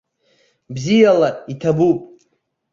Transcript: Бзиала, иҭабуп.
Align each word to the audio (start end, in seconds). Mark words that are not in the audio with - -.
Бзиала, 0.73 1.29
иҭабуп. 1.51 1.99